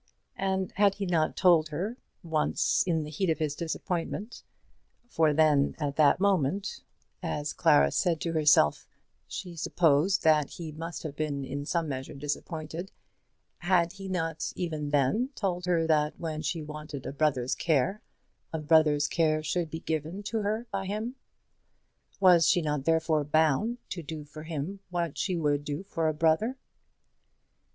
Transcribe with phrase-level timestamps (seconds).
[0.39, 4.41] And had he not told her, once in the heat of his disappointment;
[5.07, 6.81] for then at that moment,
[7.21, 8.87] as Clara said to herself,
[9.27, 12.91] she supposed that he must have been in some measure disappointed,
[13.59, 18.01] had he not even then told her that when she wanted a brother's care,
[18.51, 21.13] a brother's care should be given to her by him?
[22.19, 26.13] Was she not therefore bound to do for him what she would do for a
[26.15, 26.57] brother?